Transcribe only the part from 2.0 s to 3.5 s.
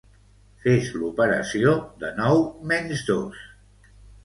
de nou menys dos.